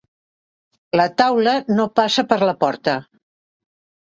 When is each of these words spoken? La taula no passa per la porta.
La 0.99 1.05
taula 1.23 1.53
no 1.75 1.85
passa 2.01 2.25
per 2.33 2.39
la 2.51 2.57
porta. 2.65 2.97